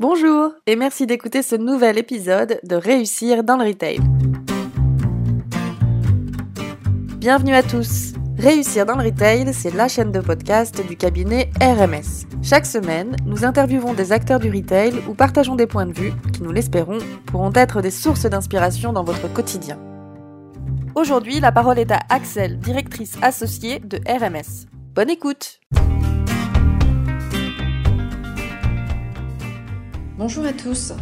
[0.00, 4.00] Bonjour et merci d'écouter ce nouvel épisode de Réussir dans le Retail.
[7.18, 8.12] Bienvenue à tous.
[8.36, 12.26] Réussir dans le Retail, c'est la chaîne de podcast du cabinet RMS.
[12.42, 16.42] Chaque semaine, nous interviewons des acteurs du retail ou partageons des points de vue qui,
[16.42, 19.78] nous l'espérons, pourront être des sources d'inspiration dans votre quotidien.
[20.96, 24.66] Aujourd'hui, la parole est à Axel, directrice associée de RMS.
[24.92, 25.60] Bonne écoute
[30.16, 30.92] Bonjour à tous.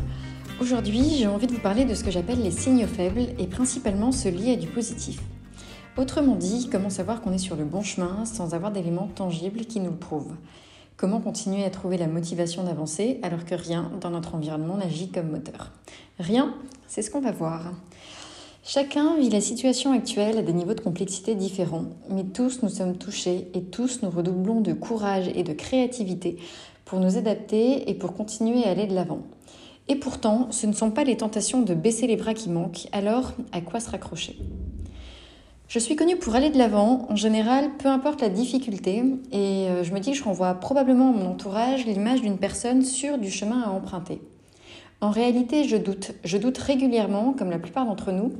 [0.58, 4.10] Aujourd'hui, j'ai envie de vous parler de ce que j'appelle les signaux faibles et principalement
[4.10, 5.20] ceux liés à du positif.
[5.98, 9.80] Autrement dit, comment savoir qu'on est sur le bon chemin sans avoir d'éléments tangibles qui
[9.80, 10.34] nous le prouvent?
[10.96, 15.28] Comment continuer à trouver la motivation d'avancer alors que rien dans notre environnement n'agit comme
[15.28, 15.72] moteur?
[16.18, 16.54] Rien,
[16.86, 17.70] c'est ce qu'on va voir.
[18.64, 22.96] Chacun vit la situation actuelle à des niveaux de complexité différents, mais tous nous sommes
[22.96, 26.38] touchés et tous nous redoublons de courage et de créativité
[26.92, 29.22] pour nous adapter et pour continuer à aller de l'avant.
[29.88, 33.32] Et pourtant, ce ne sont pas les tentations de baisser les bras qui manquent, alors
[33.50, 34.36] à quoi se raccrocher?
[35.68, 39.84] Je suis connue pour aller de l'avant, en général, peu importe la difficulté, et euh,
[39.84, 43.30] je me dis que je renvoie probablement à mon entourage l'image d'une personne sûre du
[43.30, 44.20] chemin à emprunter.
[45.00, 46.12] En réalité, je doute.
[46.24, 48.34] Je doute régulièrement, comme la plupart d'entre nous,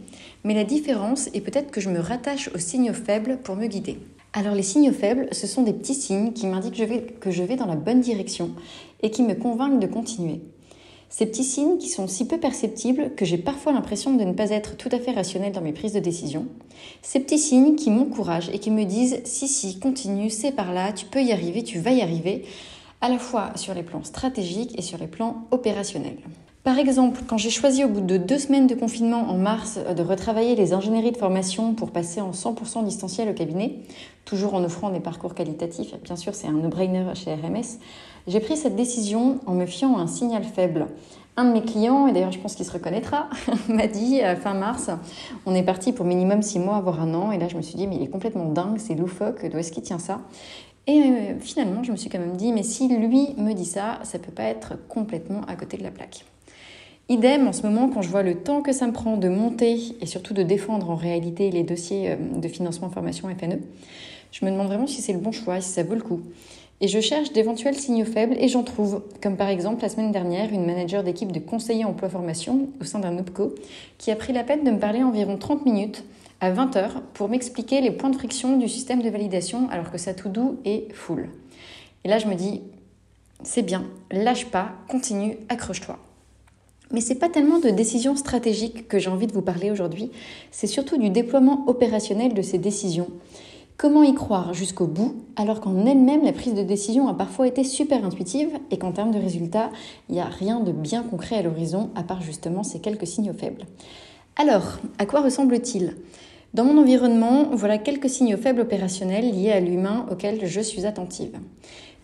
[0.45, 3.99] mais la différence est peut-être que je me rattache aux signaux faibles pour me guider.
[4.35, 7.67] Alors les signaux faibles, ce sont des petits signes qui m'indiquent que je vais dans
[7.67, 8.53] la bonne direction
[9.03, 10.41] et qui me convainquent de continuer.
[11.11, 14.49] Ces petits signes qui sont si peu perceptibles que j'ai parfois l'impression de ne pas
[14.49, 16.47] être tout à fait rationnel dans mes prises de décision.
[17.03, 20.93] Ces petits signes qui m'encouragent et qui me disent si si, continue, c'est par là,
[20.95, 22.47] tu peux y arriver, tu vas y arriver,
[23.03, 26.17] à la fois sur les plans stratégiques et sur les plans opérationnels.
[26.65, 29.95] Par exemple, quand j'ai choisi au bout de deux semaines de confinement en mars euh,
[29.95, 33.81] de retravailler les ingénieries de formation pour passer en 100% distanciel au cabinet,
[34.25, 37.81] toujours en offrant des parcours qualitatifs, bien sûr c'est un no-brainer chez RMS,
[38.29, 40.87] j'ai pris cette décision en me fiant à un signal faible.
[41.37, 43.29] Un de mes clients, et d'ailleurs je pense qu'il se reconnaîtra,
[43.69, 44.89] m'a dit euh, fin mars,
[45.47, 47.75] on est parti pour minimum six mois, voire un an, et là je me suis
[47.75, 50.21] dit mais il est complètement dingue, c'est loufoque, d'où est-ce qu'il tient ça?
[50.87, 53.99] Et euh, finalement, je me suis quand même dit, mais si lui me dit ça,
[54.03, 56.25] ça peut pas être complètement à côté de la plaque.
[57.09, 59.79] Idem en ce moment quand je vois le temps que ça me prend de monter
[60.01, 63.59] et surtout de défendre en réalité les dossiers euh, de financement formation FNE,
[64.31, 66.21] je me demande vraiment si c'est le bon choix, si ça vaut le coup.
[66.81, 70.53] Et je cherche d'éventuels signaux faibles et j'en trouve, comme par exemple la semaine dernière
[70.53, 73.55] une manager d'équipe de conseiller emploi formation au sein d'un OPCO
[73.99, 76.05] qui a pris la peine de me parler environ 30 minutes
[76.41, 79.99] à 20 heures pour m'expliquer les points de friction du système de validation alors que
[79.99, 81.29] ça tout doux est full.
[82.05, 82.63] Et là je me dis,
[83.45, 85.99] c'est bien, lâche pas, continue, accroche-toi.
[86.93, 90.11] Mais ce n'est pas tellement de décisions stratégiques que j'ai envie de vous parler aujourd'hui,
[90.51, 93.09] c'est surtout du déploiement opérationnel de ces décisions.
[93.79, 97.65] Comment y croire jusqu'au bout alors qu'en elle-même la prise de décision a parfois été
[97.65, 99.71] super intuitive et qu'en termes de résultats,
[100.09, 103.33] il n'y a rien de bien concret à l'horizon à part justement ces quelques signaux
[103.33, 103.65] faibles.
[104.37, 105.97] Alors, à quoi ressemble-t-il?
[106.55, 111.33] Dans mon environnement, voilà quelques signaux faibles opérationnels liés à l'humain auxquels je suis attentive.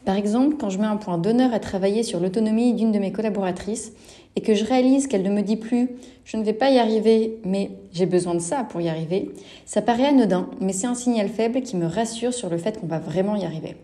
[0.04, 3.12] Par exemple, quand je mets un point d'honneur à travailler sur l'autonomie d'une de mes
[3.12, 3.92] collaboratrices
[4.36, 5.88] et que je réalise qu'elle ne me dit plus
[6.24, 9.30] je ne vais pas y arriver, mais j'ai besoin de ça pour y arriver,
[9.64, 12.86] ça paraît anodin, mais c'est un signal faible qui me rassure sur le fait qu'on
[12.86, 13.76] va vraiment y arriver.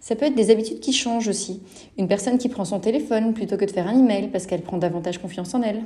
[0.00, 1.60] Ça peut être des habitudes qui changent aussi.
[1.98, 4.78] Une personne qui prend son téléphone plutôt que de faire un email parce qu'elle prend
[4.78, 5.82] davantage confiance en elle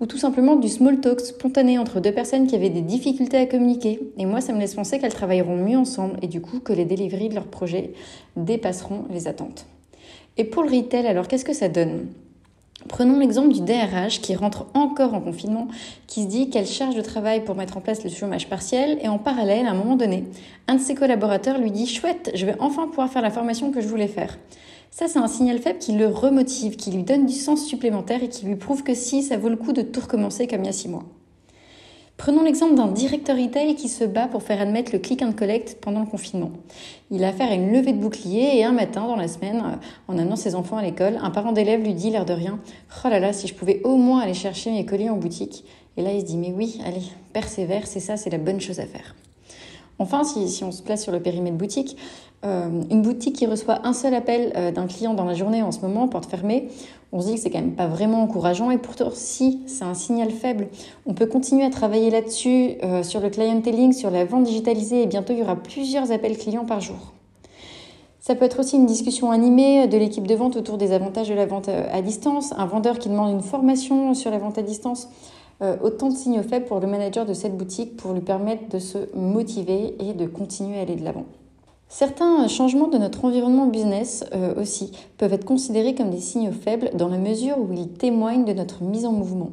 [0.00, 3.46] ou tout simplement du small talk spontané entre deux personnes qui avaient des difficultés à
[3.46, 4.00] communiquer.
[4.18, 6.84] Et moi, ça me laisse penser qu'elles travailleront mieux ensemble et du coup que les
[6.84, 7.92] deliveries de leurs projets
[8.36, 9.66] dépasseront les attentes.
[10.36, 12.08] Et pour le retail, alors qu'est-ce que ça donne?
[12.88, 15.68] Prenons l'exemple du DRH qui rentre encore en confinement,
[16.06, 19.08] qui se dit qu'elle charge de travail pour mettre en place le chômage partiel et
[19.08, 20.24] en parallèle, à un moment donné,
[20.68, 23.80] un de ses collaborateurs lui dit Chouette, je vais enfin pouvoir faire la formation que
[23.80, 24.38] je voulais faire.
[24.90, 28.28] Ça, c'est un signal faible qui le remotive, qui lui donne du sens supplémentaire et
[28.28, 30.70] qui lui prouve que si, ça vaut le coup de tout recommencer comme il y
[30.70, 31.04] a six mois.
[32.16, 35.76] Prenons l'exemple d'un directeur retail qui se bat pour faire admettre le click and collect
[35.82, 36.50] pendant le confinement.
[37.10, 39.76] Il a affaire à une levée de bouclier et un matin dans la semaine, euh,
[40.08, 42.58] en amenant ses enfants à l'école, un parent d'élève lui dit l'air de rien
[43.04, 45.64] Oh là là, si je pouvais au moins aller chercher mes colis en boutique.
[45.98, 47.02] Et là, il se dit Mais oui, allez,
[47.34, 49.14] persévère, c'est ça, c'est la bonne chose à faire.
[49.98, 51.96] Enfin, si, on se place sur le périmètre boutique,
[52.44, 55.72] euh, une boutique qui reçoit un seul appel euh, d'un client dans la journée en
[55.72, 56.68] ce moment, porte fermée,
[57.12, 59.94] on se dit que c'est quand même pas vraiment encourageant et pourtant si c'est un
[59.94, 60.68] signal faible,
[61.06, 65.06] on peut continuer à travailler là-dessus euh, sur le clienteling, sur la vente digitalisée et
[65.06, 67.14] bientôt il y aura plusieurs appels clients par jour.
[68.20, 71.34] Ça peut être aussi une discussion animée de l'équipe de vente autour des avantages de
[71.34, 75.08] la vente à distance, un vendeur qui demande une formation sur la vente à distance,
[75.62, 78.78] euh, autant de signaux faibles pour le manager de cette boutique pour lui permettre de
[78.78, 81.24] se motiver et de continuer à aller de l'avant.
[81.88, 86.90] Certains changements de notre environnement business euh, aussi peuvent être considérés comme des signaux faibles
[86.94, 89.50] dans la mesure où ils témoignent de notre mise en mouvement.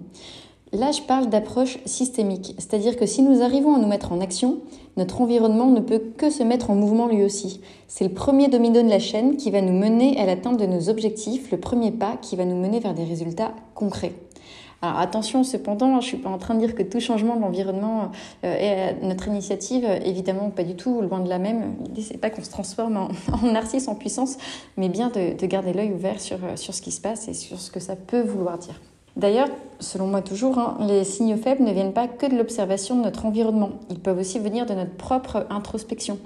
[0.73, 4.57] Là, je parle d'approche systémique, c'est-à-dire que si nous arrivons à nous mettre en action,
[4.97, 7.61] notre environnement ne peut que se mettre en mouvement lui aussi.
[7.87, 10.89] C'est le premier domino de la chaîne qui va nous mener à l'atteinte de nos
[10.89, 14.13] objectifs, le premier pas qui va nous mener vers des résultats concrets.
[14.83, 18.11] Alors attention cependant, je suis pas en train de dire que tout changement de l'environnement
[18.43, 21.75] euh, est notre initiative, évidemment pas du tout, loin de la même.
[21.85, 24.37] L'idée c'est pas qu'on se transforme en, narcisse en puissance,
[24.75, 27.71] mais bien de, garder l'œil ouvert sur, sur ce qui se passe et sur ce
[27.71, 28.81] que ça peut vouloir dire.
[29.15, 29.47] D'ailleurs,
[29.79, 33.25] selon moi toujours, hein, les signaux faibles ne viennent pas que de l'observation de notre
[33.25, 36.19] environnement, ils peuvent aussi venir de notre propre introspection.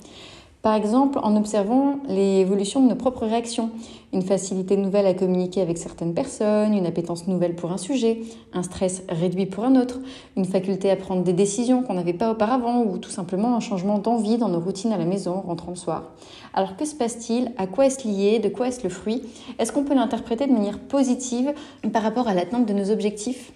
[0.63, 3.69] Par exemple, en observant l'évolution de nos propres réactions,
[4.11, 8.19] une facilité nouvelle à communiquer avec certaines personnes, une appétence nouvelle pour un sujet,
[8.53, 9.99] un stress réduit pour un autre,
[10.35, 13.99] une faculté à prendre des décisions qu'on n'avait pas auparavant ou tout simplement un changement
[13.99, 16.11] d'envie dans nos routines à la maison rentrant le soir.
[16.53, 17.51] Alors que se passe-t-il?
[17.57, 18.39] À quoi est-ce lié?
[18.39, 19.21] De quoi est-ce le fruit?
[19.59, 21.53] Est-ce qu'on peut l'interpréter de manière positive
[21.93, 23.53] par rapport à l'atteinte de nos objectifs?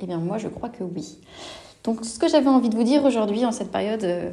[0.00, 1.18] Eh bien moi je crois que oui.
[1.84, 4.32] Donc ce que j'avais envie de vous dire aujourd'hui en cette période euh,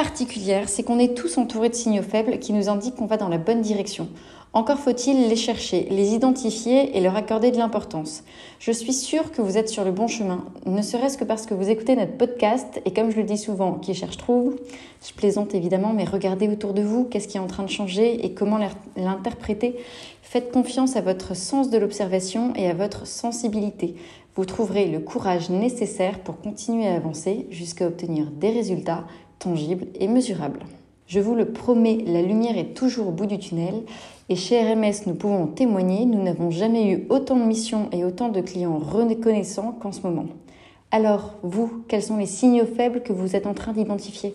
[0.00, 3.28] particulière, c'est qu'on est tous entourés de signaux faibles qui nous indiquent qu'on va dans
[3.28, 4.08] la bonne direction.
[4.54, 8.24] Encore faut-il les chercher, les identifier et leur accorder de l'importance.
[8.60, 11.52] Je suis sûre que vous êtes sur le bon chemin, ne serait-ce que parce que
[11.52, 14.56] vous écoutez notre podcast et comme je le dis souvent, qui cherche trouve.
[15.06, 18.24] Je plaisante évidemment, mais regardez autour de vous, qu'est-ce qui est en train de changer
[18.24, 18.58] et comment
[18.96, 19.76] l'interpréter.
[20.22, 23.96] Faites confiance à votre sens de l'observation et à votre sensibilité.
[24.34, 29.04] Vous trouverez le courage nécessaire pour continuer à avancer jusqu'à obtenir des résultats
[29.40, 30.60] tangible et mesurable.
[31.08, 33.82] Je vous le promets, la lumière est toujours au bout du tunnel
[34.28, 38.28] et chez RMS, nous pouvons témoigner, nous n'avons jamais eu autant de missions et autant
[38.28, 40.26] de clients reconnaissants qu'en ce moment.
[40.92, 44.34] Alors, vous, quels sont les signaux faibles que vous êtes en train d'identifier?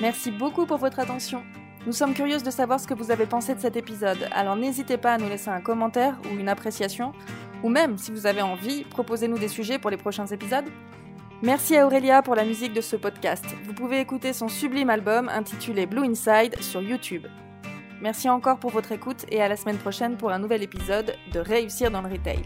[0.00, 1.42] Merci beaucoup pour votre attention.
[1.86, 4.96] Nous sommes curieuses de savoir ce que vous avez pensé de cet épisode, alors n'hésitez
[4.96, 7.12] pas à nous laisser un commentaire ou une appréciation
[7.62, 10.66] ou même, si vous avez envie, proposez-nous des sujets pour les prochains épisodes.
[11.42, 13.44] Merci à Aurélia pour la musique de ce podcast.
[13.64, 17.26] Vous pouvez écouter son sublime album intitulé Blue Inside sur YouTube.
[18.00, 21.40] Merci encore pour votre écoute et à la semaine prochaine pour un nouvel épisode de
[21.40, 22.42] Réussir dans le Retail.